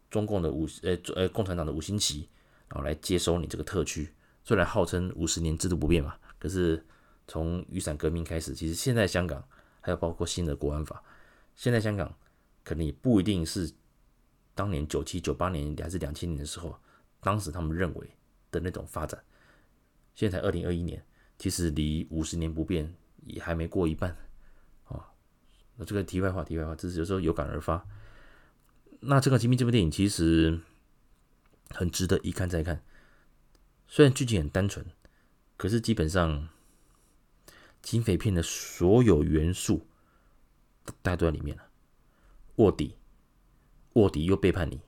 [0.10, 2.28] 中共的五呃呃共产党的五星旗，
[2.70, 4.14] 然后来接收你这个特区？
[4.44, 6.84] 虽然号称五十年制度不变嘛，可是
[7.28, 9.44] 从雨伞革命开始，其实现在香港
[9.82, 11.04] 还有包括新的国安法，
[11.56, 12.12] 现在香港
[12.64, 13.72] 可能也不一定是
[14.54, 16.78] 当年九七九八年还是两千年的时候，
[17.20, 18.18] 当时他们认为
[18.52, 19.24] 的那种发展。
[20.14, 21.04] 现在才二零二一年，
[21.40, 22.94] 其实离五十年不变
[23.26, 24.16] 也还没过一半。
[25.78, 27.84] 那这个题外话，题外话，只是有时候有感而发。
[29.00, 30.60] 那这个《奇兵》这部电影其实
[31.70, 32.84] 很值得一看再看。
[33.88, 34.86] 虽然剧情很单纯，
[35.58, 36.50] 可是基本上
[37.82, 39.88] 警匪片的所有元素
[40.86, 41.64] 都带都在里面了。
[42.58, 42.96] 卧底，
[43.94, 44.80] 卧底又背叛你，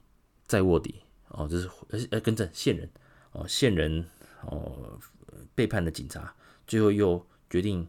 [0.46, 2.90] 再卧底哦，这是呃呃更正线人
[3.32, 4.06] 哦，线人
[4.42, 5.00] 哦
[5.56, 6.36] 背叛了警察，
[6.68, 7.88] 最后又决定。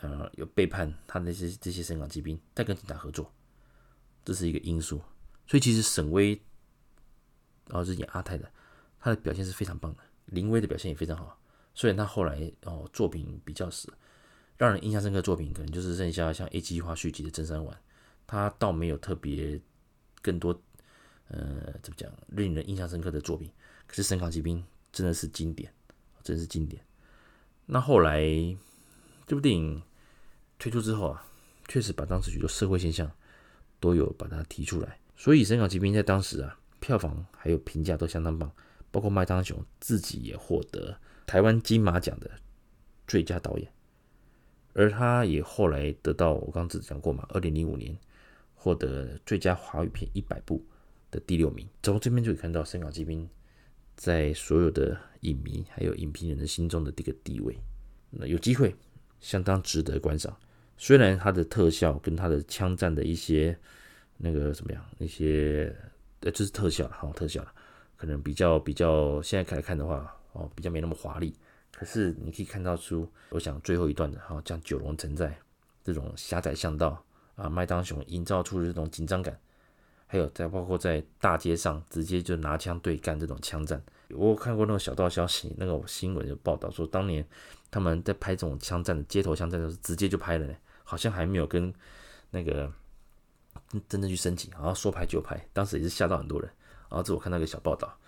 [0.00, 3.30] 呃，有背叛他那些这些香港奇兵，再跟警察合作，
[4.24, 5.00] 这是一个因素。
[5.46, 6.30] 所以其实沈威，
[7.68, 8.50] 然后是演阿泰的，
[8.98, 10.02] 他的表现是非常棒的。
[10.24, 11.38] 林威的表现也非常好。
[11.74, 13.92] 虽然他后来哦作品比较少，
[14.56, 17.76] 让人印象深刻作品可能就是剩下像《A 计划》续集的《真三丸》，
[18.26, 19.60] 他倒没有特别
[20.22, 20.58] 更多
[21.28, 23.50] 呃怎么讲令人印象深刻的作品。
[23.86, 24.58] 可是《神港奇兵》
[24.90, 25.70] 真的是经典，
[26.22, 26.82] 真是经典。
[27.66, 28.22] 那后来
[29.26, 29.82] 这部电影。
[30.58, 31.26] 推出之后啊，
[31.66, 33.10] 确实把当时许多社会现象
[33.80, 38.48] 都有把它提出来，所以《神港奇兵》在当时啊，票房还有评价都相当棒，
[38.92, 40.96] 包括麦当雄自己也获得
[41.26, 42.30] 台湾金马奖的
[43.08, 43.72] 最佳导演
[44.72, 47.98] 而他也后来得到我刚刚只讲过嘛，二零零五年
[48.62, 50.64] 获得最佳华语片一百部
[51.10, 51.68] 的第六名。
[51.82, 53.24] 从这边就可以看到《深港奇兵》
[53.96, 57.58] 在所有的影迷还有影评人的心中的这个地位。
[58.10, 58.72] 那有机会，
[59.18, 60.36] 相当值得观赏。
[60.76, 63.58] 虽然它的特效跟它的枪战的一些
[64.16, 65.74] 那个怎么样，那些
[66.20, 67.44] 呃，就是特效，好特效，
[67.96, 71.34] 可能比较比较现在看来看的话，哦，比较没那么华丽。
[71.72, 75.36] 可是你可以看到出，我想最后一段的，哈，像九龙城寨
[75.82, 77.04] 这种狭窄巷道
[77.36, 79.38] 啊，麦当雄营造出的这种紧张感，
[80.06, 87.26] 还有在包括在大街上直接就拿枪对干这种枪战，我有看过那种小道消息，那个新闻就报道说，当年
[87.70, 90.54] 他们在拍这种枪战街头枪战的时候，直接就拍了呢，
[90.84, 91.72] 好像还没有跟
[92.30, 92.70] 那个
[93.88, 96.50] 真正去申请，然后说拍就拍，当时也是吓到很多人。
[96.90, 97.98] 然后这我看到一个小报道，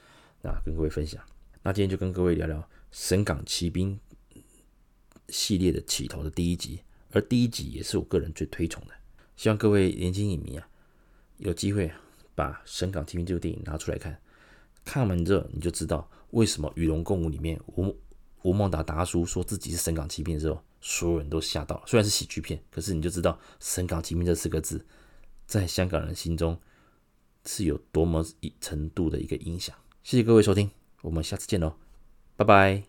[0.42, 1.24] 那跟各位分享。
[1.62, 2.58] 那今天就跟各位聊聊
[2.90, 3.98] 《神港奇兵》
[5.28, 8.92] 系列的起头的第一集，而第一集也是我个人最推崇的。
[9.36, 10.68] 希望各位年轻影迷啊，
[11.38, 11.90] 有机会
[12.34, 14.18] 把《神港奇兵》这部电影拿出来看，
[14.84, 17.96] 看完之后你就知道为什么《与龙共舞》里面吴
[18.42, 21.82] 吴孟达达叔说自己是神港奇兵的时候，所有人都吓到了。
[21.86, 24.84] 虽然是喜剧片，可是你就知道“神港奇兵”这四个字
[25.46, 26.58] 在香港人心中
[27.46, 29.74] 是有多么一程度的一个影响。
[30.02, 30.70] 谢谢各位收听。
[31.00, 31.74] 我们下次见喽，
[32.36, 32.84] 拜拜。